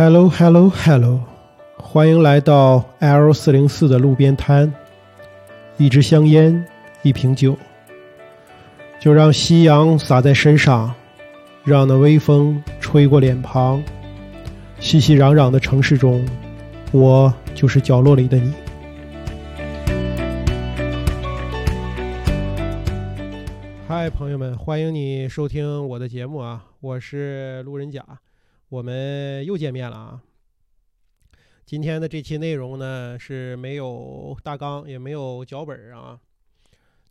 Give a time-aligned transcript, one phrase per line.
[0.00, 1.20] Hello, Hello, Hello！
[1.76, 4.72] 欢迎来到 L 四零四的路边摊。
[5.76, 6.64] 一支香烟，
[7.02, 7.58] 一瓶酒，
[9.00, 10.94] 就让夕阳洒在身上，
[11.64, 13.82] 让那微风吹过脸庞。
[14.78, 16.24] 熙熙攘攘的城市中，
[16.92, 18.54] 我就是角落里的你。
[23.88, 26.62] 嗨，朋友们，欢迎你收听我的节目啊！
[26.78, 28.04] 我是路人甲，
[28.70, 30.22] 我们又见面了啊！
[31.64, 36.20] 今天的这期内容呢是没有大纲，也没有脚本啊，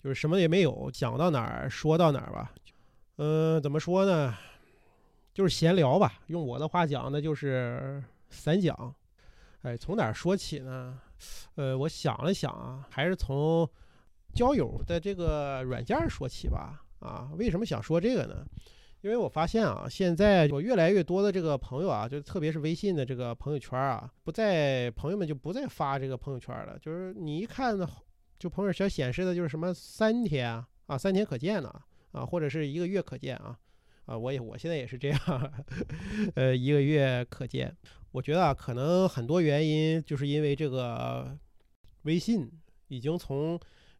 [0.04, 2.54] 就是什么也没有，讲到哪儿说到哪儿吧。
[3.16, 4.36] 嗯，怎么说呢？
[5.34, 6.20] 就是闲聊吧。
[6.28, 8.94] 用我的话讲，那就是散讲。
[9.64, 11.02] 哎，从哪儿说起呢？
[11.55, 13.68] 呃，我想了想啊，还是从
[14.36, 16.84] 交友的这个软件说起吧。
[17.00, 18.46] 啊，为什么想说这个呢？
[19.08, 26.77] 因为我发现啊，现在有越来越多的这个朋友啊，就特别是微信的这个朋友圈啊，不再朋友们就不再发这个朋友圈了。
[26.77, 27.90] 就是你一看呢，
[28.38, 31.74] 就朋友圈显示的就是什么三天啊，三天可见呢
[32.12, 33.58] 啊，或者是一个月可见啊
[34.08, 35.20] 啊，我也我现在也是这样，
[36.36, 37.74] 呃，一个月可见。
[38.12, 41.34] 我觉得啊，可能很多原因就是因为这个
[42.02, 42.52] 微信
[42.90, 43.58] 已经从。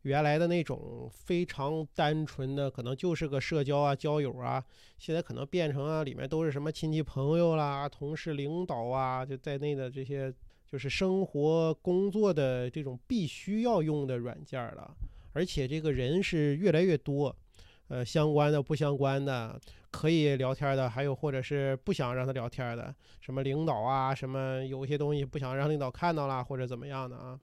[0.08, 4.64] 原来的那种非常单纯的，可能就是个社交啊、交友啊，
[4.98, 10.34] 现在可能变成啊里面都是什么亲戚朋友啦、同事、领导啊，就在内的这些，
[10.66, 14.96] 就是生活工作的这种必须要用的软件了。
[15.34, 17.36] 而且这个人是越来越多，
[17.90, 19.60] 呃，相关的、不相关的，
[19.92, 27.38] 可以聊天的，还有或者是不想让他聊天的，什么领导啊，什么有一些东西不想让领导看到了，或者怎么样的啊。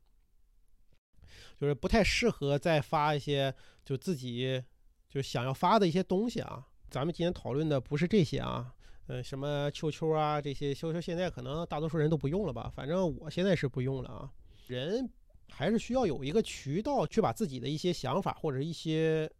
[1.61, 4.63] 就是不太适合再发一些就自己
[5.09, 6.67] 就想要发的一些东西啊。
[6.91, 8.73] 咱们今天讨论的不是这些啊，
[9.07, 12.71] 呃，什么 QQ 啊这些，QQ 现在可能大多数人都不用了吧？
[12.75, 14.31] 反正我现在是不用了啊。
[14.67, 15.09] 人
[15.51, 19.31] 还是需要有一个渠道去把自己的一些想法或者一些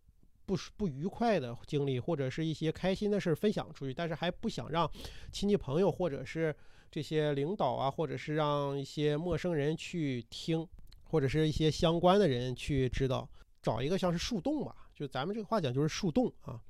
[0.45, 4.91] 不不愉快的经历或者是一些开心的事分享出去，但是还不想让
[5.33, 6.55] 亲戚朋友或者是
[6.91, 10.67] 这些领导啊，或者是让一些陌生人去听。
[11.15, 13.31] 或者是一些相关的人去知道，
[13.63, 16.61] 找一个像是树洞吧，就咱们这个话讲就是树洞啊，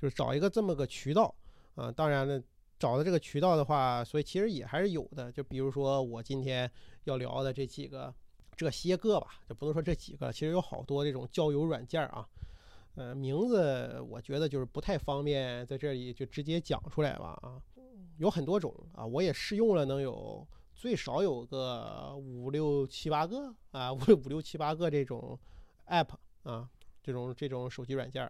[0.00, 1.34] 就是找一个这么个渠道
[1.74, 1.92] 啊。
[1.92, 2.42] 当然了，
[2.78, 5.30] 找的这个渠道的话，所以其实也还是有的。
[5.30, 6.70] 就比如说我今天
[7.04, 8.10] 要聊的这几个
[8.56, 12.26] 这些个吧，就不能说这几个，其实有好多这种交友软件啊。
[12.94, 17.60] 呃，名字我觉得就是不太方便在这里就直接讲出来吧啊。
[18.16, 20.48] 有很多种啊，我也试用了能有。
[20.74, 25.38] 最少有个五六七八个啊，五 五六七八个这种
[25.86, 26.08] app
[26.42, 26.68] 啊，
[27.02, 28.22] 这种这种手机软件。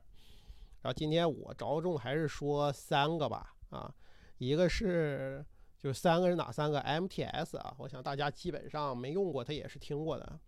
[0.83, 3.95] 然后今天我着重还是说三个吧啊，
[4.39, 5.45] 一个是
[5.79, 10.41] 就是三个是哪三个？MTS 啊，我想大家基本上没用过，它也是听过的。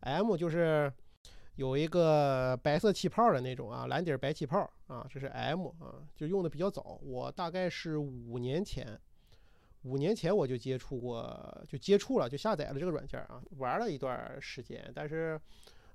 [0.00, 0.92] M 就是
[1.56, 8.98] 有一个白色气泡的那种啊，蓝底白气泡啊，这是 M 啊，就用的比较早，我大概是五年前。
[9.82, 15.40] 五年前我就接触过，就接触了，就下载了这个软件啊，玩了一段时间，但是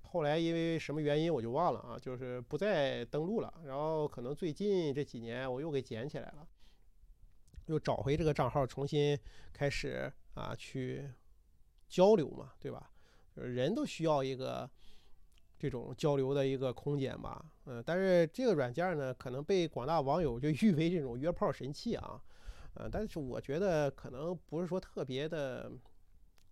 [0.02, 3.54] 后来因为什么原因我就忘了啊，就是不再登录了。
[3.66, 6.48] 然后可能最近这几年我又给捡起来了，
[7.68, 9.18] 又找回这个账号，重新
[9.54, 11.10] 开始啊去
[11.88, 12.92] 交流嘛，对吧？
[13.36, 14.70] 人都需要一个
[15.58, 22.22] 这种交流的一个空间吧，嗯，但是这个软件呢，可能被广大网友就 誉为这种约炮神器啊。
[22.78, 25.72] 呃，但是我觉得可能不是说特别的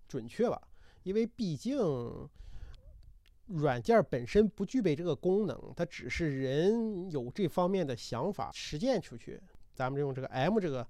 [0.08, 0.60] 准确吧，
[1.04, 1.78] 因为毕竟
[3.46, 9.40] 软件本身不具备这个功能，它只是人有这方面的想法实践出去。
[9.76, 10.88] 咱们用这个 M 这个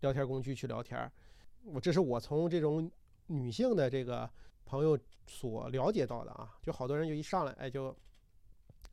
[0.00, 1.10] 聊天工具去聊天，
[1.62, 2.90] 我这是我从这种
[3.28, 4.28] 女性的这个
[4.66, 7.96] 朋友所了解到的啊，就好多人就一上来哎就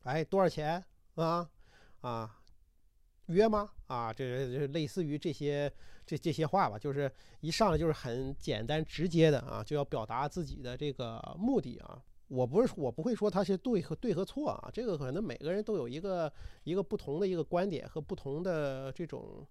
[0.04, 0.82] 哎多少钱
[1.16, 1.50] 啊
[2.00, 2.38] 啊。
[3.32, 3.70] 约吗？
[3.88, 5.72] 啊，这这类似于这些
[6.06, 12.02] 这这些话吧，就是一上来就是很简单直接的啊，就要表达自己的这个目的啊。
[12.28, 16.32] 我不是我不会说他是对和对和错啊，这个可能每个人都有一个
[16.64, 19.46] 一个不同的一个观点和不同的这种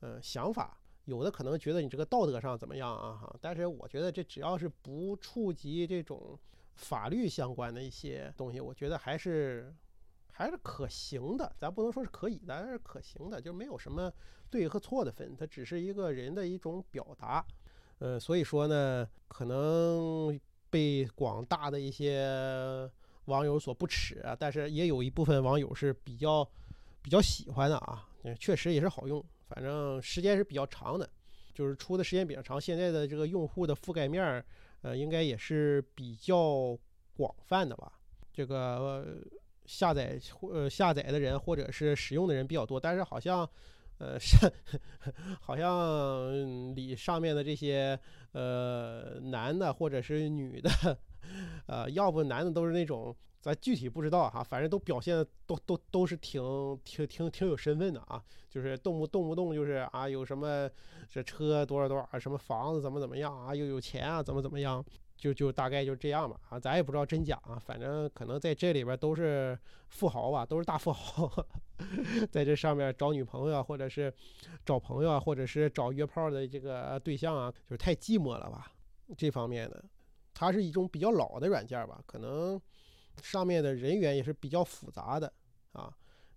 [0.00, 0.78] 呃想法。
[1.06, 6.38] 有的可能觉得你这个道德上怎么样啊哈，但是我觉得这只要是不触及这种
[6.76, 9.74] 法律相关的一些东西，我觉得还是。
[10.40, 14.10] 还是可行的，咱不能说是可以的，但是可行的，就没有什么
[14.48, 17.44] 对和错的分，它只是一个人的一种表达，
[17.98, 20.40] 呃，所以说呢，可能
[20.70, 22.90] 被广大的一些
[23.26, 26.42] 网友所不耻啊，但是也有一部分网友是比较
[27.02, 28.08] 比较喜欢的啊，
[28.38, 31.06] 确实也是好用，反正时间是比较长的，
[31.52, 34.42] 就是出的时间比较长，现在的这个用户的覆盖面儿，
[34.80, 36.74] 呃，应该也是比较
[37.14, 37.92] 广泛的吧。
[38.32, 39.18] 这个
[39.70, 43.48] 下载或下载的人或者是使用的人比较多，但是好像，
[43.98, 44.50] 呃，上
[45.40, 47.98] 好像里上面的这些
[48.32, 50.98] 呃男的或者是女的，
[51.66, 53.16] 呃，要不男的都是那种。
[53.42, 56.42] 咱具体不知道哈，反正都表现都都都是挺
[56.84, 60.68] 挺挺挺有身份的啊，就是动不动不动就是啊有什么
[61.08, 64.84] 这车多少多少，什么房子怎么怎么样啊，又有钱啊怎么怎么样，
[65.20, 69.56] 就就大概就这样吧啊，咱也不知道真假啊，反正可能在这里边都是
[69.88, 71.30] 富豪吧，都是大富豪，
[72.32, 74.12] 在这上面找女朋友或者是
[74.64, 78.72] 找朋友啊，或者是找约炮的这个对象啊，就是太寂寞了吧，
[79.16, 79.84] 这方面的，
[80.34, 82.60] 它是一种比较老的软件吧，可能。
[83.22, 85.30] 上面的人员也是比较复杂的
[85.72, 85.92] 啊，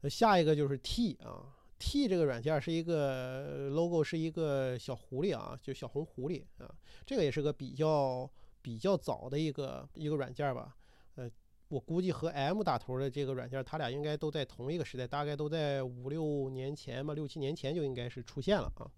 [0.10, 1.48] 下一个就是 T 啊
[1.80, 6.70] ，T 这个软件是一个 logo 是一个小狐狸啊，就小红狐狸啊，
[7.06, 8.30] 这个也是个比较
[8.64, 10.76] 比较早的一个一个软件吧，
[11.16, 11.30] 呃，
[11.68, 18.90] 我估计和 M 打头的这个软件，它俩应该都在同一个时代，大概都在五六年前吧，六七年前就应该是出现了啊。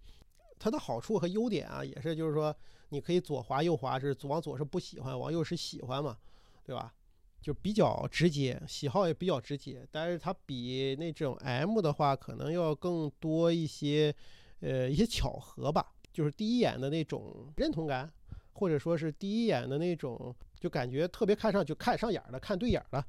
[0.58, 2.56] 它的好处和优点啊，也是就是说
[2.90, 6.18] 你可以左滑右滑，是往左是不喜欢，往右是喜欢嘛，
[6.64, 6.94] 对吧？
[7.42, 14.16] 就比较直接，喜好也比较直接，但是它比那种 M 的话，可能要更多一些，
[14.62, 18.12] 呃，一些巧合吧，就是第一眼的那种认同感，
[18.56, 23.06] 或者说是第一眼的那种，就感觉特别看上，就看上眼了，看对眼了。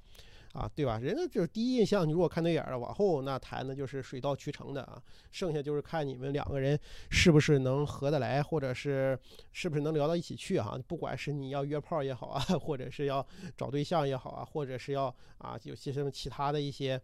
[0.53, 0.99] 啊，对吧？
[0.99, 5.03] 人家就是第一印象，你如果看对眼了，往后那谈的就是水到渠成的啊。
[5.31, 6.79] 剩下就是看你们两个人
[7.11, 9.19] 是不是能合得来，或者是
[9.53, 10.79] 是不是能聊到一起去哈。
[10.87, 16.99] 不管是你要约炮也好啊，或者是要找对象也好啊，或者是要啊有些什么其他的一些，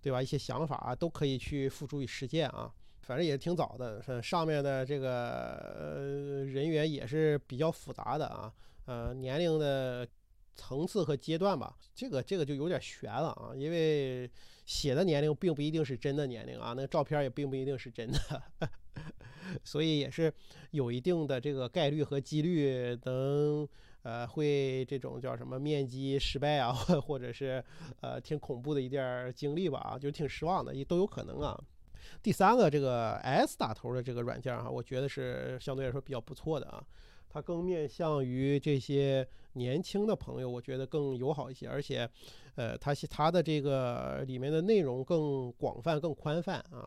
[0.00, 0.22] 对吧？
[0.22, 2.72] 一些想法啊，都可以去付诸于实践啊。
[3.02, 8.52] 反正也挺早的，上面的这个呃人员也是比较复杂的啊，
[8.86, 10.08] 呃年龄的。
[10.54, 14.30] 层次和阶段吧，这个这个就有点悬了啊，因为
[14.66, 18.42] 写的年龄并不一定是真的年龄啊，那照片也并不一定是真的，
[19.64, 20.30] 所以也是
[20.72, 23.66] 有一定的这个概率和几率能
[24.02, 26.70] 呃会这种叫什么面基失败啊，
[27.00, 27.64] 或者是
[28.02, 31.58] 呃挺恐怖的一点经历吧啊，就挺失望的也都有可能啊。
[32.22, 36.82] 第三个这个 S 打头的这个软件哈，我觉得是相对来说比较不错的啊。
[37.28, 42.06] 它更面向于这些年轻的朋友，我觉得更友好一些，而且，
[42.56, 46.86] 呃，它它的这个里面的内容更广泛、更宽泛啊，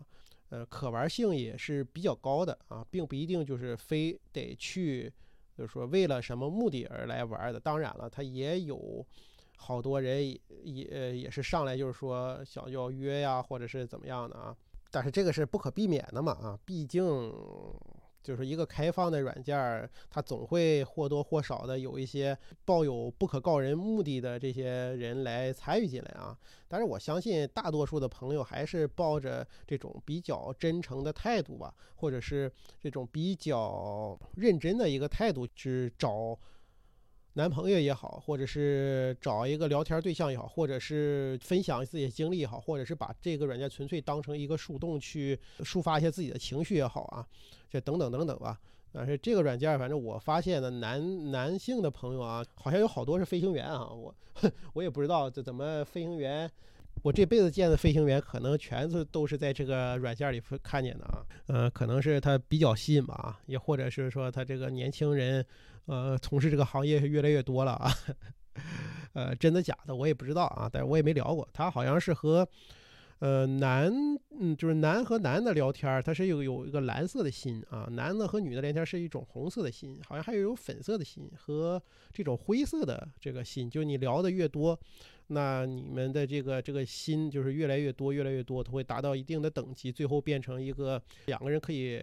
[0.50, 5.12] 呃，可玩性也是比较高的啊，并不一定就是非得去，
[5.58, 7.60] 就是说为了什么目的而来玩的。
[7.60, 9.04] 当然了，它也有
[9.58, 10.24] 好多人
[10.64, 14.56] 也也是上来就是说想要约呀，或者是怎么样的啊，
[14.96, 17.34] 但是这个是不可避免的嘛啊，毕竟。
[18.24, 26.36] 就是一个开放的软件，它总会或多或少的有一些抱有不可告人目的的这些人来参与进来啊。
[26.68, 36.36] 但是我相信大多数的朋友还是抱着这种比较真诚的态度吧，或者是这种比较认真的一个态度去找。
[37.38, 47.28] 男朋友也好，或者是找一个聊天对象也好，或者是分享自己的经历也好，或者是把这个软件纯粹当成一个树洞去抒发一些自己的情绪也好啊，
[47.70, 48.58] 这等等等等吧。
[48.94, 54.16] 但是这个软件，反正我发现的男男性的朋友啊，好像有好多是飞行员啊，我
[54.74, 56.50] 我也不知道这怎么飞行员。
[57.02, 61.26] 我这辈子见的飞行员，可能全是都是在这个软件里看见的啊。
[61.48, 65.46] 呃，可能是他比较吸引吧，也或者是说他这个年轻人，
[65.86, 67.92] 呃，从事这个行业是越来越多了啊。
[69.14, 71.48] 呃，真的假的我也不知道啊，但是我也没聊过。
[71.54, 72.48] 他好像是和。
[73.20, 73.90] 呃，男，
[74.38, 83.70] 嗯，就是男和男的聊天，他是有有一个蓝色的心啊；男的和女的聊天是一种红色的心，好像还有有粉色的心和这种灰色的这个心。
[83.70, 84.78] 就你聊的越多，
[85.28, 92.02] 那你们的这个这个心就是越来越多，越来越多，它会达到一定的等级，最后变成一个两个人可以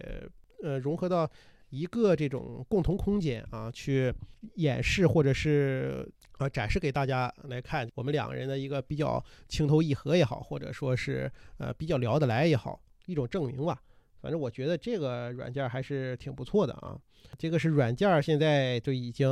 [0.61, 1.29] 呃融合到。
[1.69, 4.13] 一个这种共同空间啊，去
[4.57, 13.81] 演示或者是呃展示给大家来看，我们两个人的一个比较情投意合也好，或者说是呃比较聊得来也好，一种证明吧。
[14.21, 16.95] 反正我觉得这个软件还是挺不错的啊。
[17.39, 19.27] 这个是软件，现在就已经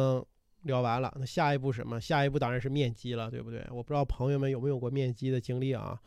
[0.63, 1.13] 聊完了。
[1.19, 1.99] 那下一步什么？
[1.99, 3.65] 下一步当然是面基了，对不对？
[3.71, 5.99] 我不知道朋友们有没有过面基的经历啊。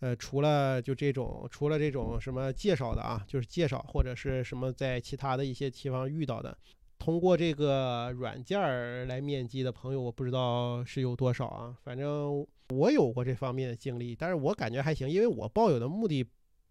[0.00, 6.56] 呃，除了就这种，除了这种什么介绍的啊，就是介绍或者是什么在其他的一些地方遇到的，
[6.98, 11.74] 通过这个软件儿来面基的朋友，我不知道是有多少啊。
[11.82, 16.22] 反正我有过这方面的经历，但是我感觉还行，因为我抱有的目的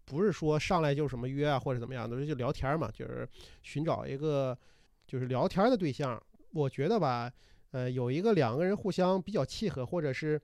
[0.04, 3.28] 不是说上来就什么约啊或者怎么样，都是就聊天嘛，就是
[3.62, 4.56] 寻找一个
[5.04, 6.22] 就是聊天的对象。
[6.56, 7.30] 我觉得吧，
[7.72, 10.40] 呃，有一个两个人互相比较契合，或者是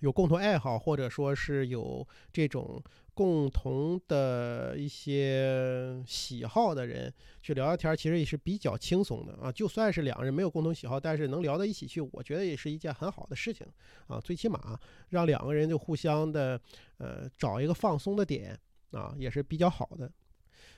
[0.00, 2.82] 有共同爱好，或者说是有这种。
[3.14, 7.12] 共同的一些喜好的人
[7.42, 9.52] 去聊聊天，其实也是比较轻松的啊。
[9.52, 13.66] 就算是两个人没有共同喜好，但是能聊到一起去，我觉得也是一件很好的事情
[14.06, 14.18] 啊。
[14.18, 16.58] 最起码让两个人就互相的
[16.96, 18.58] 呃找一个放松的点
[18.92, 20.10] 啊，也是比较好的。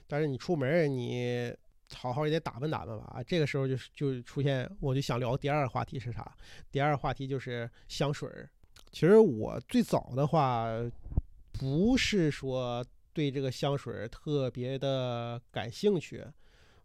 [0.09, 1.55] 但是你出门你
[1.95, 3.23] 好好也得打扮打扮吧啊。
[3.23, 6.37] 这个时候就就出现，我就想聊第二个话题是啥？
[6.71, 8.49] 第二个话题就是香水儿。
[8.93, 10.69] 其实我最早的话。
[11.57, 16.21] 不是说对这个香水特别的感兴趣，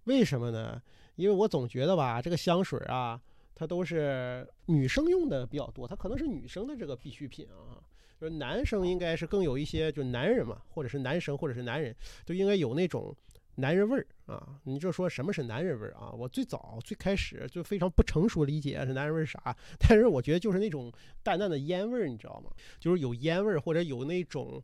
[0.04, 0.80] 为什么呢？
[1.16, 3.20] 因为我总觉得吧，这个香水啊，
[3.56, 7.82] 它都是女生用的比较多，它可能是女生的这个必需品啊，
[8.22, 13.14] 就是男生应该是更有一些，就男人嘛，或者是男生，或者是男人，都应该有那种。
[13.60, 16.12] 男人味儿啊，你就说什么是男人味儿啊？
[16.12, 20.92] 我最早最开始就非常不成熟理解是男人味儿啥， 但是我觉得就是那种
[21.24, 22.52] 淡淡的烟味儿，你知道吗？
[22.80, 24.62] 就是有烟味儿或者有那种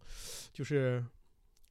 [0.54, 1.04] 就是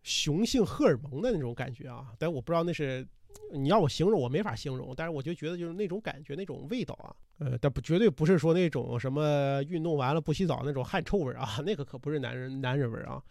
[0.02, 2.12] 雄性荷尔蒙的那种感觉啊。
[2.18, 3.06] 但我不知道那是
[3.52, 4.94] 你让我形容，我没法形容。
[4.96, 13.22] 但是我就觉得就是那种感觉，那种味道啊，呃，但不绝对不是说那种什么运动完了不洗澡那种汗臭味儿啊， 那个可不是男人男人味儿啊。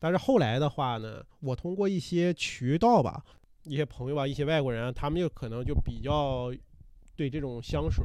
[0.00, 3.22] 但是后来的话呢，我通过一些渠道吧，
[3.64, 6.50] 一些朋友吧，一些外国人，他们就可能就比较
[7.14, 8.04] 对这种香水，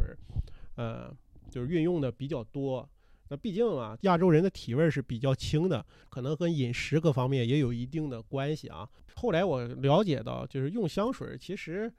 [0.75, 1.09] 呃，
[1.49, 2.87] 就是运用的比较多。
[3.29, 8.87] 那毕竟啊，亚洲人的体味是比较轻的，可能和饮食各方面也有一定的关系啊。
[9.15, 11.91] 后来我了解到，就是用香水其实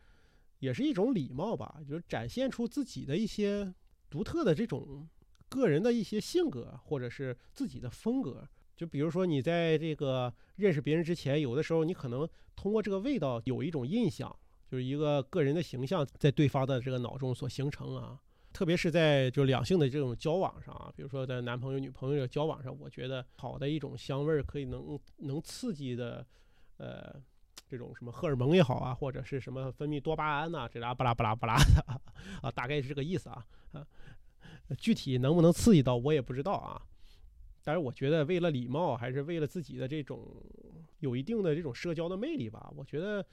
[0.59, 3.75] 也是一种礼貌吧，就是展现出自己的一些
[4.11, 5.09] 独特的这种
[5.49, 8.47] 个人的一些性格，或者是自己的风格。
[8.77, 14.35] 就比如说，你在这个认识别人之前，有的时候你可能通过这个味道有一种印象，
[14.71, 18.21] 就是一个个人的形象在对方的这个脑中所形成啊。
[18.53, 26.27] 特别是在就两性的这种交往上啊，比如说在男朋友、女朋友的交往上，我觉得好的一种香味儿可以能能刺激的，
[26.79, 27.15] 呃，
[27.69, 32.01] 这种什么荷尔蒙也好啊，或者是什么分泌多巴胺呐，这啦巴拉巴拉巴拉的
[32.41, 33.45] 啊，大概是这个意思啊。
[33.73, 33.87] 啊，
[34.79, 36.81] 具体能不能刺激到我也不知道啊。
[37.67, 40.25] 但是我觉得，为了礼貌，还是为了自己的这种
[41.01, 42.73] 有一定的这种社交的魅力吧。
[42.77, 43.27] 我觉得，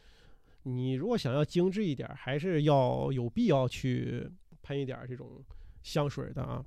[0.64, 4.28] 你如果想要精致一点，还是要有必要去
[4.64, 5.46] 喷一点这种
[5.84, 6.66] 香水的啊。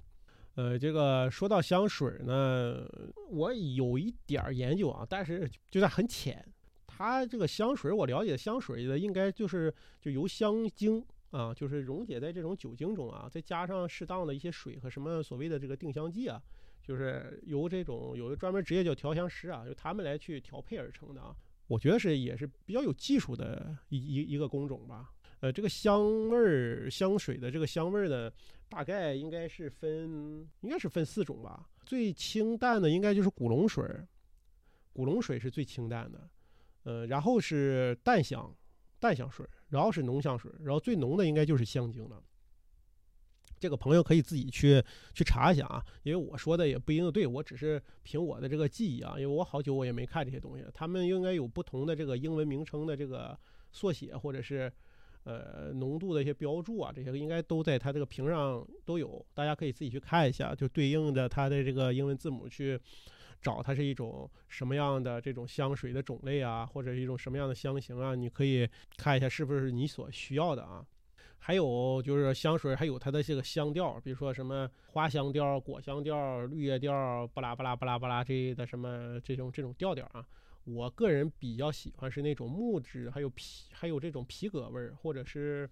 [0.55, 2.89] 呃，这个说到香水呢，
[3.31, 6.47] 我有一点研究啊，但是就算很浅。
[6.87, 16.41] 它这个香水，我了解香水的应该就是就由香精啊，就是溶解在这种酒精中啊，再加上适当的一些水和什么所谓的这个定香剂啊。
[16.87, 21.35] 就是由这种有的专门职业叫调香师啊，由他们来去调配而成的啊。
[21.67, 25.11] 我觉得是也是比较有技术的一一一个工种吧。
[25.41, 28.31] 呃，这个香味儿香水的这个香味儿呢，
[28.69, 31.69] 大概应该是分应该是分四种吧。
[31.85, 33.85] 最清淡的应该就是古龙水，
[34.93, 36.31] 古龙水是最清淡的。
[36.85, 38.55] 呃，然后是淡香
[39.01, 42.23] 淡香水，然后是浓香水，然后最浓的应该就是香精了。
[43.67, 44.81] 这个朋友可以自己去
[45.13, 53.37] 去查一下啊，因为我说的也不一定对，我只是凭我的这个记忆啊，因为我好久我也没看这些东西，他们应该有不同的这个英文名称的这个
[53.73, 54.73] 缩写，或者是
[55.25, 62.79] 呃浓度的一些标注啊，这些应该都在它这个瓶上都有，大家可以自己去看一下，就对应的它的这个英文字母去
[63.43, 70.87] 找它是一种什么样的这种香水的种类啊，或者一种什么样的香型啊，你可以看一下是不是你所需要的啊。
[71.47, 80.27] 还有就是香水，还有它的这个香调，比如说什么花香调、果香调、绿叶调，巴拉巴拉巴拉巴拉这的什么这种这种调调啊。
[80.65, 85.71] 我个人比较喜欢是那种木质，还有皮，还有这种皮革味儿，或者是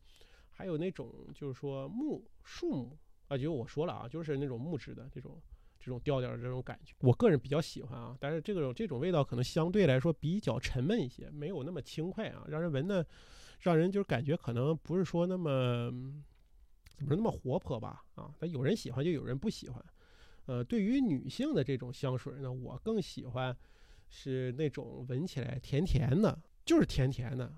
[0.52, 5.42] 还有那种就是说木树木啊，就我说了啊，就是那种木质的这种
[5.80, 8.16] 这种调调这种感觉，我个人比较喜欢啊。
[8.20, 13.04] 但是这种这种味道可能相对来说比较沉闷一些，没有那么轻快啊，让人闻的。
[13.64, 15.90] 让人就是感觉可能不是说那么
[16.96, 19.84] 怎么说那么活泼吧啊，但有人喜欢就有人不喜欢。
[20.46, 23.56] 呃，对于女性的这种香水呢，我更喜欢
[24.10, 27.50] 是那种闻起来甜甜的，就是甜甜的。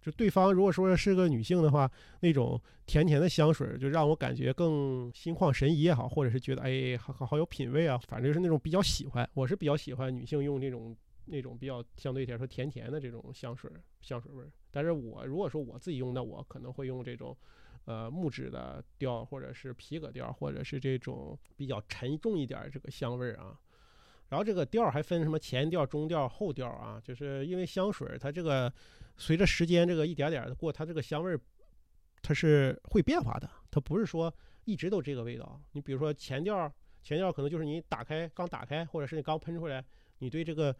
[0.00, 9.28] 就对方如果说是个女性的话，那种甜甜的香水就让我感觉更心旷神怡也好，或者是觉得哎好好好有品味啊，反正就是那种比较喜欢。
[9.34, 14.50] 我是比较喜欢女性用那种那种比较相对一点说甜甜的这种香水香水味儿。
[14.70, 17.36] 但是我如果说我自己用，那我可能会用这种，
[17.84, 23.58] 呃，木质的调，或者是皮革调，或者是这种比较沉重一点这个香味儿啊，
[24.28, 27.00] 然后这个调还分什么前调、中调、后调啊？
[27.04, 28.72] 就是因为香水它这个
[29.16, 31.40] 随着时间这个一点点的过，它这个香味儿
[32.22, 35.60] 它是会变化的，它不是说一直都这个味道。
[35.72, 39.84] 你比如说前调，前调可能就是你打开刚打开，或者是你刚喷出来，
[40.18, 40.74] 你对这个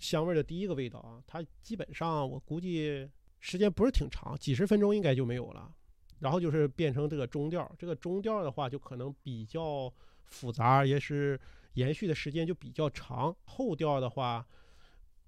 [0.00, 5.70] 香味的第一个味道啊，它基本上我估计时间不是挺长，几十分钟应该就没有了。
[6.18, 9.92] 然后就是变成这个中调，这个中调的话就可能比较
[10.24, 11.38] 复杂，也是。
[11.74, 14.44] 延续的时间就比较长，后调的话，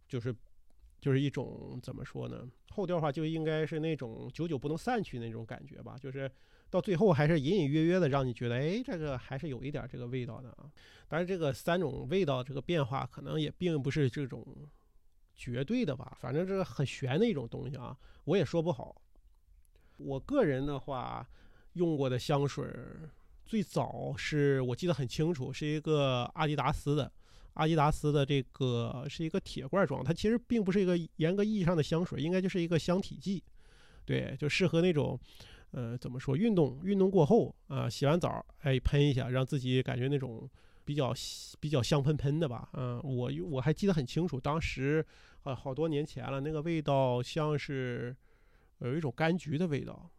[0.08, 0.34] 就是
[1.00, 2.44] 就是一种怎么说呢？
[2.70, 6.28] 后调的话就应该是那种久久不能散去那种感觉吧，就是
[6.72, 10.64] 到最后还是隐隐约约的让你觉得，哎，这个还是有一点这个味道的啊。
[11.06, 14.42] 但是这个三种味道这个变化可能也并不是这种
[15.36, 19.00] 绝对的吧，反正这个很玄的一种东西啊，我也说不好。
[19.98, 21.28] 我个人的话
[21.74, 22.66] 用过的香水。
[23.44, 27.12] 最早是我记得很清楚，是一个阿迪达斯的，
[27.52, 33.42] 阿迪达斯的这个是一个铁罐装，它其实并不是一个严格意义上的香水，应该就是一个香体剂，
[34.06, 35.20] 对，就适合那种，
[35.72, 40.48] 呃，怎么说，运动运动过后啊，洗完澡，哎，喷一下，让自己感觉那种
[40.84, 41.12] 比较
[41.60, 45.04] 比较香喷喷的吧，嗯，我我还记得很清楚，当时
[45.42, 48.14] 啊好多年前了，那个味道像是
[48.78, 50.10] 有一种柑橘的味道。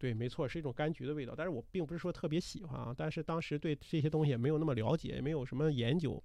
[0.00, 2.94] 对，没错，是一种柑橘的味道，但是我并不是说特别喜欢啊。
[2.96, 6.22] 但是当时对这些东西也没有那么了解，也没有什么研究，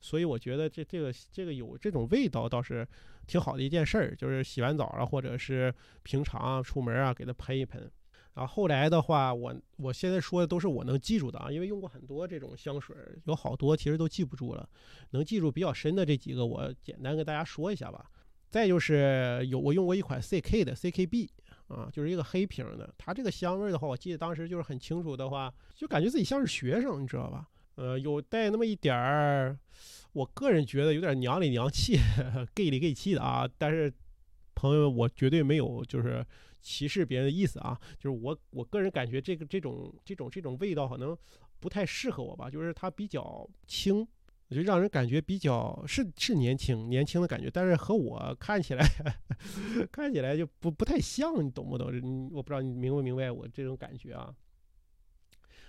[0.00, 2.86] 所以我觉得这这个这个有这种味道倒是
[3.26, 7.90] 挺好的一件事儿，就是洗完澡啊，或者是平常出门啊，给它喷一喷。
[8.36, 14.68] 然后后来的话，我我现在说的都是我能记住的啊，因为用过很多这种香水，有好多其实都记不住了，
[15.10, 18.08] 能记住比较深的这几个，我简单跟大家说一下吧。
[18.48, 21.28] 再就是有我用过一款 CK 的 CKB。
[21.68, 27.48] 啊，就是一个黑瓶的，它这个香味的话，我记得当时就是很清楚的话，就感觉自己像是学生，你知道吧？
[27.74, 29.58] 呃，有带那么一点儿，
[30.12, 31.98] 我个人觉得有点娘里娘气、
[32.54, 33.48] gay 里 gay 气的啊。
[33.58, 33.92] 但是
[34.54, 36.24] 朋友们，我绝对没有就是
[36.66, 41.16] 歧视别人的意思啊，就是我我个人感觉这个这种这种这种味道可能
[41.60, 44.06] 不太适合我吧，就是它比较轻。
[44.48, 48.86] 就让人感觉比较是是年轻年轻的感觉，但是和我看起来
[49.90, 51.86] 看起来就不不太像，你懂不懂？
[52.32, 54.32] 我不知道你明不明白我这种感觉啊。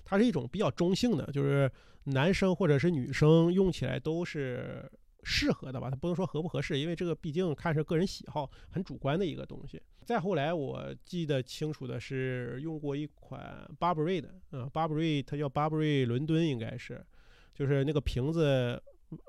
[0.06, 1.72] 它是一种比较中性的，就是
[2.04, 4.88] 男生或者是女生用起来都是
[5.28, 5.90] 适合的吧。
[5.90, 9.82] 它不能说合不合适，因为这个毕竟看是个人喜好，很主观的一个东西。
[10.06, 17.06] 再后来，我记得清楚的是用过一款 Burberry 的，嗯，Burberry 它叫 Burberry 伦敦，应该是。
[17.54, 18.82] 就是那个瓶子，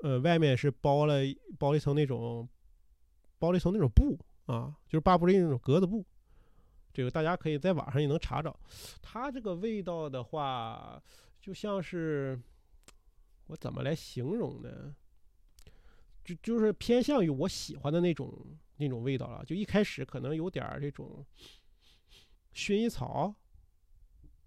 [0.03, 1.15] 呃，外面是包了
[1.57, 2.47] 包了一层那种，
[3.37, 6.05] 包了一层那种布啊，就是巴布瑞那种格子布。
[6.93, 8.57] 这个大家可以在网上也能查找。
[9.01, 11.01] 它这个味道的话，
[11.41, 12.39] 就像是
[13.47, 14.95] 我怎么来形容呢？
[16.35, 18.31] 就就是偏向于我喜欢的那种
[18.77, 19.43] 那种味道了。
[19.45, 21.25] 就一开始可能有点这种
[22.53, 23.33] 薰衣草，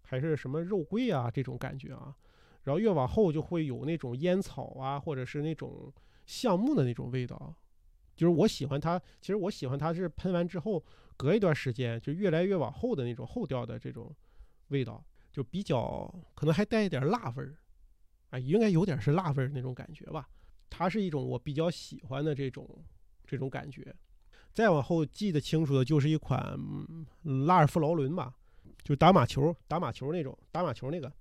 [0.03, 2.15] 还是什么肉桂啊这种感觉啊。
[2.63, 5.93] 然后越往后就会有那种烟草啊，或者是那种
[6.27, 7.53] 橡木的那种味道，
[8.15, 9.01] 就是我喜欢它。
[9.21, 10.85] 其实我喜欢它是喷完之后，
[11.17, 14.15] 隔一段时间就越来越往后的那种后调的这种
[14.69, 17.57] 味道，就比较可能还带一点辣味儿，
[18.31, 20.29] 啊，应该有点是辣味儿那种感觉吧。
[20.73, 22.67] 它是一种我比较喜欢的这种
[23.27, 23.95] 这种感觉。
[24.55, 26.59] 再往后记得清楚的就是一款
[27.47, 28.35] 拉尔夫劳伦吧，
[28.83, 31.13] 就打马球打马球那种打马球那个。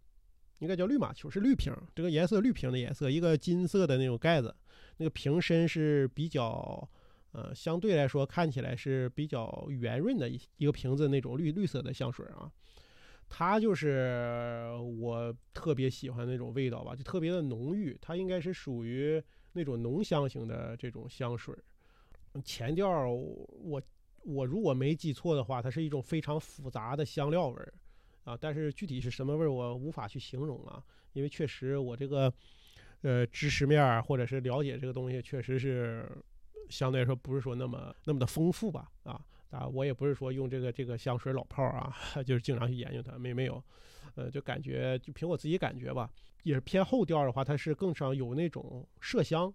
[0.59, 4.55] 应该叫绿马球，是绿瓶，这个颜色绿瓶的颜色，一个金色的那种盖子，
[4.97, 6.87] 那个瓶身是比较，
[7.31, 12.47] 呃，相对来说看起来是比较圆润的一一个瓶子，那种绿绿色的香水啊，
[13.27, 14.67] 它就是
[14.99, 19.19] 我特别喜欢那种味道吧，就特别的浓郁，它应该是属于
[19.53, 21.55] 那种浓香型的这种香水。
[22.43, 23.81] 前调我
[24.23, 27.73] 我如果没记错的话，它是一种非常复杂的香料味儿。
[28.23, 30.83] 啊，但是具体是什么味儿，我无法去形容啊，
[31.13, 32.31] 因为确实我这个，
[33.01, 36.07] 呃，知识面儿或者是了解这个东西，确实是
[36.69, 41.91] 相对来说不是说那么那么的丰富吧，啊啊，我也不是说用这个这个香水老炮儿啊，
[42.23, 43.61] 就是经常去研究它，没没有，
[44.13, 46.07] 呃，就感觉就凭我自己感觉吧，
[46.43, 49.53] 也是偏后调的话，它是更上有那种麝香。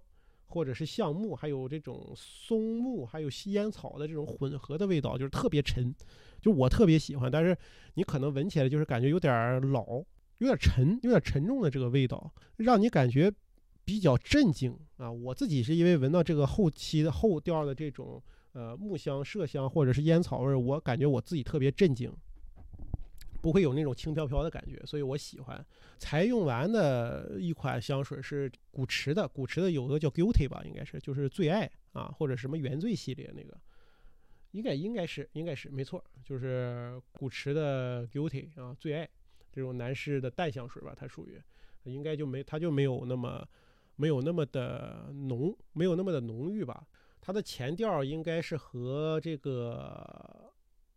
[0.49, 5.93] 或者是橡木，还有这种松木，还有吸烟草的这种混合的味道，就是特别沉，
[6.41, 7.29] 就我特别喜欢。
[7.29, 7.55] 但是
[7.95, 9.85] 你可能闻起来就是感觉有点老，
[10.39, 13.31] 有点沉，有点沉重的这个味道，让你感觉
[13.85, 15.11] 比较震惊啊！
[15.11, 18.23] 我自己是因为闻到这个后期的后调的这种
[18.53, 22.09] 呃木香、麝香或者是烟草味，我感觉我自己特别震惊。
[23.47, 25.65] 不会有那种轻飘飘的感觉，所以我喜欢。
[25.99, 33.57] 才用完的一款香水是古驰的，古驰的有个叫 Guilty 吧，应该是就是最爱啊，或者什么原罪系列那个，
[34.51, 39.09] 应该应该是应该是没错，就是古驰的 Guilty 啊，最爱
[39.53, 41.41] 这种男士的淡香水吧，它属于
[41.85, 43.47] 应该就没它就没有那么
[43.95, 46.85] 没有那么的浓，没有那么的浓郁吧。
[47.21, 50.46] 它的前调应该是和这个。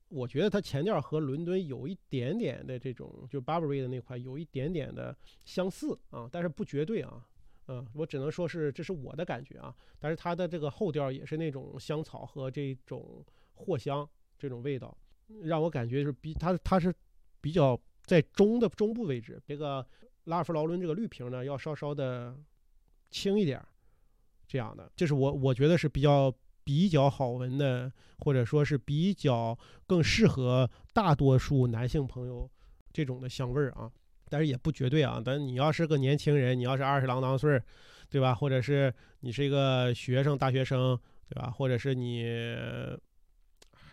[0.09, 7.23] 我觉得它前调和伦敦有一点点的这种，就 Burberry 的那块有一点点的相似啊，但是不绝对啊，
[7.67, 9.73] 嗯，我只能说是这是我的感觉啊。
[9.99, 13.23] 但是它的这个后调也是那种香草和这种
[13.55, 14.97] 藿香这种味道，
[15.43, 16.91] 让我感觉是比它它是
[17.39, 19.39] 比较在中的中部位置。
[19.45, 19.85] 这个
[20.23, 22.35] 拉夫劳伦这个绿瓶呢，要稍稍的
[23.11, 23.63] 轻一点，
[24.47, 26.33] 这样的，这是我我觉得是比较。
[26.69, 32.47] 比较好闻的，或者说是比较更适合大多数男性朋友
[32.93, 33.91] 这种的香味儿啊，
[34.29, 35.19] 但是也不绝对啊。
[35.25, 37.63] 但你要是个年轻人，你要是二十郎当岁儿，
[38.08, 38.36] 对吧？
[38.36, 40.95] 或者是你是一个学生、大学生，
[41.27, 41.49] 对吧？
[41.49, 42.23] 或者是你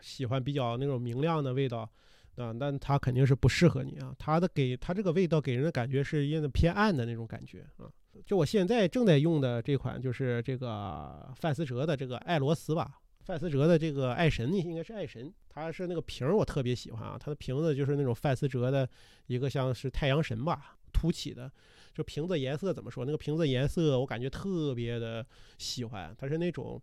[0.03, 1.91] 喜欢比较那种明亮的味道
[2.37, 4.15] 啊，那它肯定是不适合你啊。
[4.19, 7.89] 它的给它这个味道给人的感觉是因为偏暗的那种感觉啊。
[8.25, 18.89] 就我现在正在用的这款，就是这个范思哲的这个爱罗斯吧，范思哲的这个爱神应该是爱神，它是那个瓶儿我特别喜欢啊，它的瓶子就是那种范思哲的
[19.27, 21.51] 一个像是太阳神吧凸起的，
[21.93, 23.05] 就瓶子颜色怎么说？
[23.05, 25.27] 那个瓶子颜色我感觉特别的
[25.59, 26.81] 喜欢，它是那种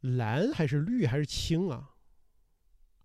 [0.00, 1.90] 蓝还是绿还是青啊？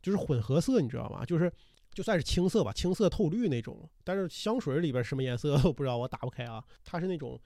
[0.02, 1.26] 就是混合色，你知道吗？
[1.26, 1.52] 就是。
[1.96, 6.62] 就算是青色吧，青色透绿那种，但是香水里边什么颜色 我不知道，我打不开啊。
[6.84, 7.40] 它是那种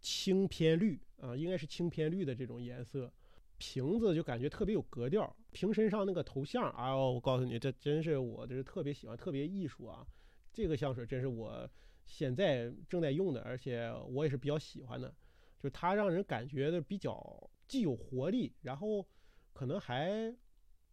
[0.00, 3.12] 青偏绿啊，应该是青偏绿的这种颜色。
[3.58, 10.06] 瓶子就感觉特别有格调，瓶身上那个头像，哎呦，我告诉你，这真是我这是特别喜欢，特别艺术啊。
[10.52, 11.68] 这个香水真是我
[12.06, 15.12] 现在正在用的，而且我也是比较喜欢的，
[15.58, 19.04] 就它让人感觉的比较既有活力，然后
[19.52, 20.32] 可能还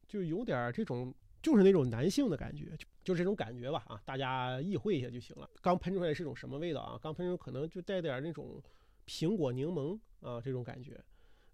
[0.08, 1.14] 就有点这种。
[1.48, 5.50] 就是那种男性的感觉，就就这种感觉吧啊，大家意会一下就行了。
[5.62, 7.00] 刚喷出来是种什么味道啊？
[7.02, 8.62] 刚喷出可能就带点那种
[9.06, 11.02] 苹果柠檬啊这种感觉，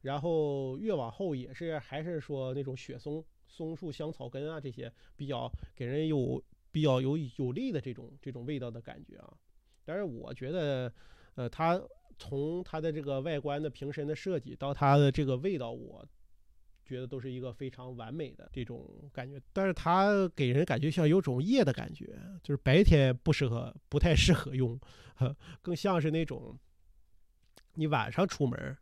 [0.01, 9.31] 然后越往后也是还是说那种雪松、松树、香草根啊这些比较给人有比较有有力的这种这种味道的感觉啊。
[9.85, 10.91] 但是我觉得，
[11.35, 11.79] 呃，它
[12.17, 16.03] 从它的这个外观的瓶身的设计到它的这个味道，我。
[16.85, 24.79] 觉得都是一个非常完美的这种感觉，但是它给人感觉像有种夜的感觉，就是白天不适合，不太适合用，
[25.61, 26.57] 更像是那种
[27.75, 28.77] 你晚上出门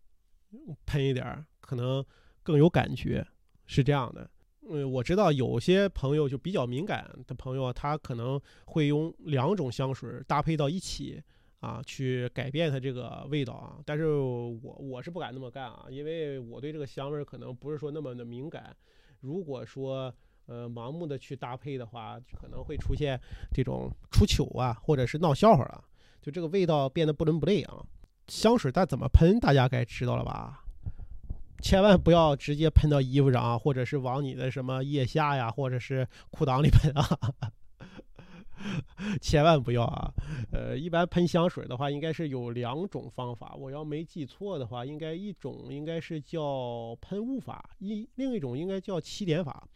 [0.85, 2.03] 喷一点，可能
[2.43, 3.25] 更有感觉，
[3.65, 4.29] 是这样的。
[4.69, 11.21] 嗯，我知道有些朋友就比较敏感的朋友，他可能会用两种香水搭配到一起。
[11.62, 13.78] 啊，去改变它这个味道啊！
[13.86, 18.76] 但是我我是不敢那么干啊，因为我对这个香味可能不是说那么的敏感。
[19.19, 20.12] 如果说
[20.47, 23.19] 呃盲目的去搭配的话，可能会出现
[23.54, 25.84] 这种出糗啊，或者是闹笑话啊，
[26.19, 27.86] 就这个味道变得不伦不类啊。
[28.28, 30.63] 香水它怎么喷，大家该知道了吧？
[31.62, 37.06] 千万不要直接喷到衣服上啊，或者是往你的什么腋下呀，或者是裤裆里喷啊。
[39.21, 40.12] 千万不要啊！
[40.52, 43.56] 呃，一般喷香水的话，应该是有两种方法。
[43.56, 49.67] 我要没记错的话，应该一种应该是叫喷雾法，一另一种应该叫七点法。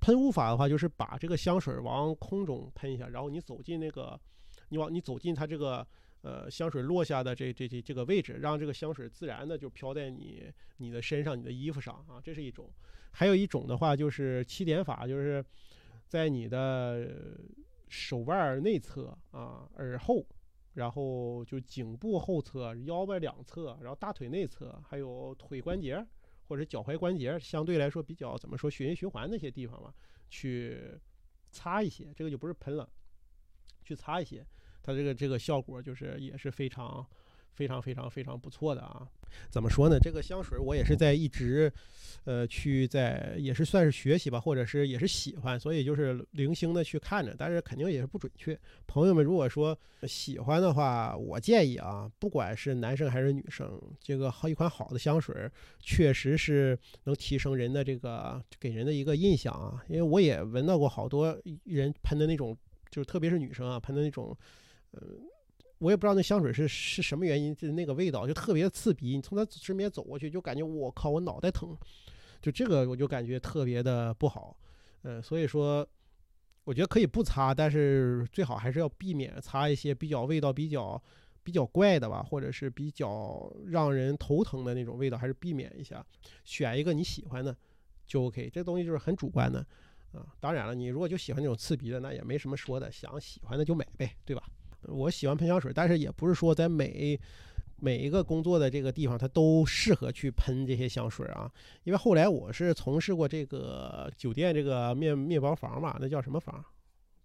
[0.00, 4.18] 喷雾法的话，就是把这个香水往空中喷一下，然后你走进那个，
[4.68, 5.86] 你往你走进它这个
[6.22, 10.44] 呃香水落下的这这这这个位置，让这个香水自然的就飘在你
[10.78, 12.70] 你的身上、你的衣服上啊，这是一种。
[13.10, 15.44] 还有一种的话就是七点法，就是
[16.06, 17.10] 在你的。
[17.90, 20.24] 手腕内侧啊，耳后，
[20.72, 26.06] 然后就颈部后侧、腰背两侧，然后大腿内侧，还有腿关节
[26.46, 29.92] 或者脚踝关节，相对来说比较怎么说血液循环那些地方吧，
[30.30, 30.98] 去
[31.50, 32.88] 擦一些，这个就不是喷了，
[33.82, 34.46] 去擦一些，
[34.82, 37.06] 它这个这个效果就是也是非常。
[37.54, 39.06] 非常非常非常不错的啊！
[39.48, 39.98] 怎么说呢？
[40.00, 41.72] 这个香水我也是在一直，
[42.24, 48.58] 呃，去在也是算是学习吧，或者是也是喜欢，所以就是零星的去看着，但是肯定也是不准确。
[48.86, 59.84] 朋友们如果说喜欢的话，我建议啊，不管是男生还是女生，这个好一款好的香水，确实是能提升人的这个给人的一个印象啊。
[59.88, 62.56] 因为我也闻到过好多人喷的那种，
[62.90, 64.36] 就是特别是女生啊喷的那种，
[64.94, 65.00] 嗯。
[65.80, 69.16] 我也不知道那香水是是什么原因，就是那个味道就特别刺鼻。
[69.16, 71.74] 你从他身边走过去，就感觉我靠，我脑袋疼。
[72.42, 74.54] 就这个我就感觉特别的不好。
[75.04, 75.86] 嗯，所以说
[76.64, 81.02] 我觉得可以不擦，但是最好还是要避免擦一些比较味道比较
[81.42, 86.04] 比较怪的吧，或者是比较让人头疼的那种味道，还是避免一下。
[86.44, 87.56] 选一个你喜欢的
[88.06, 88.50] 就 OK。
[88.52, 89.60] 这东西就是很主观的
[90.12, 90.26] 啊。
[90.38, 94.42] 当然了，你如果就喜欢那种刺鼻的，那也没什么说的，想喜欢的就买呗，对吧？
[94.82, 97.18] 我喜欢喷香水，但是也不是说在每
[97.76, 101.50] 每一个工作的这个地方，它都适合去喷这些香水啊。
[101.84, 106.64] 因为后来我是从事过这个酒店这个面面包房嘛，那叫什么房？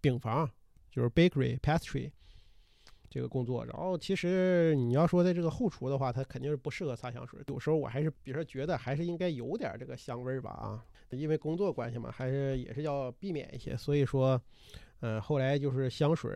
[0.02, 0.50] 饼房，
[0.90, 2.12] 就是 bakery pastry
[3.10, 3.66] 这个工作。
[3.66, 7.40] 然后其实你要说在这个后厨的话，它肯定是不适合擦香水。
[7.48, 13.76] 有时候我还是比如说觉得还是应该有点这个香味儿吧啊，因为工作关系嘛，还是也是要避免一些。
[13.76, 14.42] 所以说。
[15.02, 16.32] 嗯，后来就是香水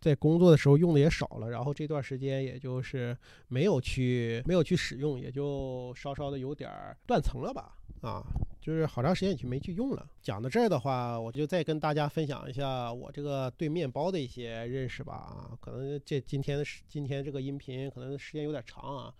[0.00, 3.16] 在工作的时候用的也少了，然后这段时间也就是
[3.48, 6.70] 没有去没有去使用，也就稍稍的有点
[7.06, 8.22] 断层了吧，啊，
[8.60, 10.08] 就是好长时间就没去用了。
[10.22, 19.14] 讲到这儿的话，我就再跟大家分享一下我这个对面包的一些认识吧，啊，可能这今天的今天这个音频可能时间有点长啊，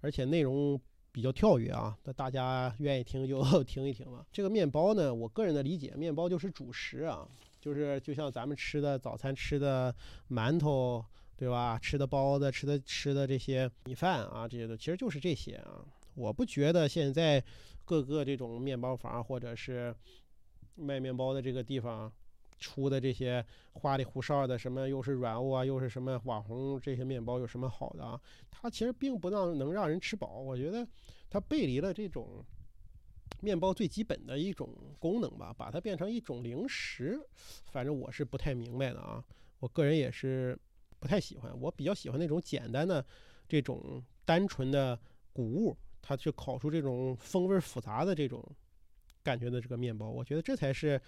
[0.00, 0.78] 而且内容
[1.10, 4.26] 比较跳跃啊，那大家愿意听就 听一听吧。
[4.30, 7.26] 这个面包呢，我个人的理解，面包就是主食啊。
[7.66, 9.92] 就是就像咱们吃的早餐吃的
[10.30, 11.04] 馒头，
[11.36, 11.76] 对吧？
[11.76, 15.84] 吃的包子，吃的吃的这些米饭啊，这些的其实就是这些啊。
[16.14, 17.42] 我不觉得现在
[17.84, 19.92] 各个这种面包房或者是
[20.76, 22.12] 卖面包的这个地方
[22.56, 28.20] 出的这些花里胡哨的什么又是软物啊，又是什么网红这些面包有什么好的啊？
[28.48, 30.38] 它其实并不让能让人吃饱。
[30.38, 30.86] 我觉得
[31.28, 32.44] 它背离了这种。
[33.40, 34.68] 面包最基本的一种
[34.98, 37.20] 功能吧，把它变成一种零食，
[37.70, 39.22] 反正我是不太明白的啊。
[39.60, 40.58] 我个人也是
[40.98, 43.04] 不太喜欢，我比较喜欢那种简单的、
[43.48, 44.98] 这种单纯的
[45.32, 48.42] 谷物，它去烤出这种风味复杂的这种
[49.22, 51.00] 感觉的这个面包，我觉得这才是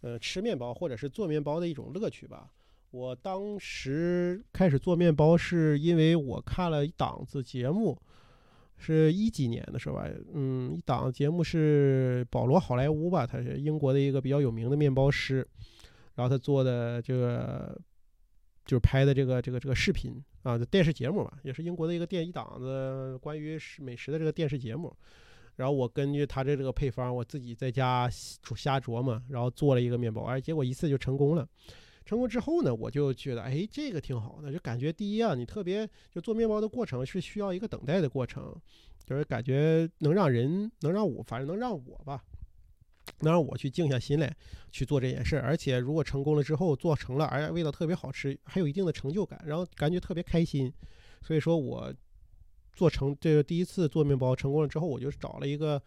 [0.00, 2.50] 呃吃面包或者是做面包的一种乐趣吧。
[2.90, 8.00] 我当时开始做面包是因为我看了一档子节目。
[8.84, 15.46] 是一几年的时候吧，嗯，一档节目是保罗·好莱坞吧，他是英国的一个比较有名的面包师，
[16.14, 17.76] 然后他做的这个
[18.64, 24.94] 就是拍的这个这个这个视频啊，电视节目吧，也是英国的一个电一档子关于美食的这个电视节目。
[25.56, 31.48] 然后我根据他的这个配方，我自己在家瞎琢磨，然后做了一个面包，哎，结果一次就成功了。
[32.04, 38.54] 成功之后呢，我就觉得，哎，这个挺好的，就感觉第一啊，你特别就做面包的过程是需要一个等待的过程，
[39.06, 42.22] 就是感觉能让人能让我，反正能让我吧，
[43.20, 44.36] 能让我去静下心来
[44.70, 50.70] 去做这件事，而且如果成功了之后做成了，而且味道特别好吃，还有一定的成就感，然后感觉特别开心，
[51.22, 51.90] 所以说我
[52.74, 55.82] 做成这个第一次做面包成功了之后，我就找了一个。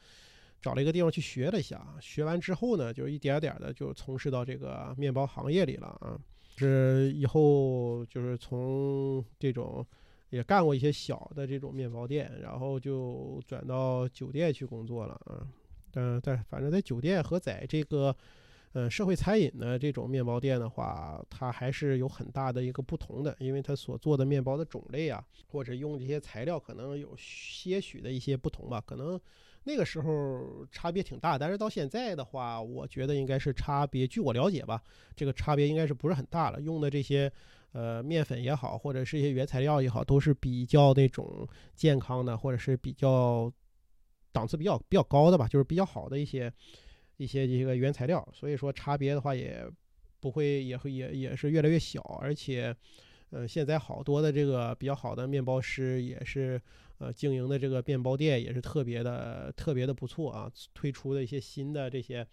[0.62, 6.20] 找了一个地方去学了一下，学完之后呢，就一点点的就从事到这个面包行业里了啊。
[6.58, 9.86] 是以后就是从这种
[10.32, 15.46] 也干过一些小的这种面包店，然后就转到酒店去工作了啊。
[15.92, 18.16] 但但反正在酒店和在这个
[18.74, 29.20] 呃社会餐饮的这种面包店的话，它还是有很大的一个不同的，因为它所做的面包的种类啊，或者用这些材料可能有些许的一些不同吧，可能。
[29.64, 34.08] 那个时候差别挺大，但是到现在的话，我觉得应该是差别。
[34.08, 34.82] 据我了解吧，
[35.14, 36.62] 这个差别应该是不是很大了。
[36.62, 37.30] 用的这些
[37.74, 43.52] 呃面粉也好，或者是一些原材料也好，都是比较那种健康的，或者是比较
[44.32, 46.50] 档次比较比较高的吧，就是比较好的一些
[47.18, 48.28] 一些这个原材料。
[48.34, 49.64] 所以说差别的话也
[50.20, 52.76] 不会也会也也是越来越小，而且
[53.32, 56.62] 呃现在好多的这个比较好的面包师也是。
[57.00, 60.52] 呃，经营的这个面包店也是特别的、特别的不错啊！
[60.74, 62.26] 推出的一些新的这些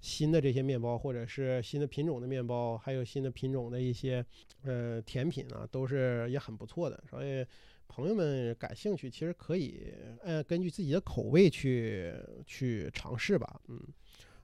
[0.00, 4.26] 新的这些面包，或者是新的品种的面包，还有新的品种的一些
[4.64, 7.00] 呃甜品啊，都是也很不错的。
[7.08, 7.46] 所以
[7.86, 12.12] 朋友们感兴趣，其实可以呃根据自己的口味去
[12.44, 13.60] 去尝试吧。
[13.68, 13.80] 嗯，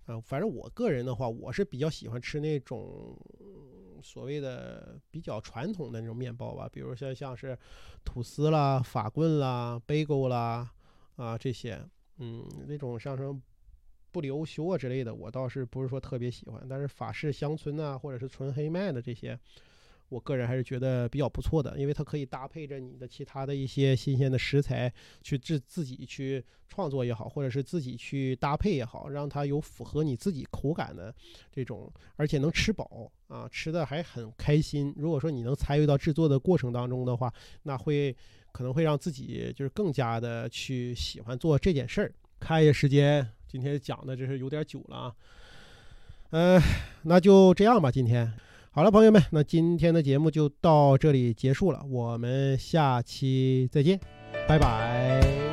[0.06, 3.16] 啊，反正我个人的话，我是比较喜欢吃那种。
[4.02, 7.58] 所谓的比较传统的那种面包吧，比如像像是
[8.04, 10.70] 吐司啦、法棍啦、贝果啦
[11.16, 11.82] 啊这些，
[12.18, 13.40] 嗯，那种像什么
[14.12, 16.64] 布里欧修啊之类的，我倒是不是说特别喜欢。
[16.68, 19.36] 但是法式乡村啊，或者是纯黑麦的这些。
[20.08, 24.92] 我个人还是觉得比较不错的，因为它可以搭配着你的其他的一些新鲜的食材
[25.22, 31.14] 去自自己去创作也好，或者是自己去搭配也好，让它有符合你自己口感的
[31.52, 34.94] 这种，而且能吃饱啊，吃的还很开心。
[34.96, 37.32] 如果说你能参与到制作的过程当中的话，
[37.64, 38.16] 那会
[38.52, 42.12] 可能会让自己就是更加的去喜欢做这件事儿。
[42.38, 45.14] 看一下时间，今天讲的这是有点久了啊。
[46.30, 46.60] 嗯，
[47.04, 47.90] 那就这样吧。
[47.90, 48.32] 今天
[48.76, 53.98] 好了，朋友们，那今天的节目就到这里结束了，我们下期再见，
[54.46, 55.45] 拜拜。